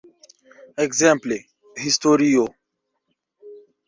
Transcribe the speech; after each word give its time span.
Ekzemple, 0.85 1.37
historio. 1.87 2.47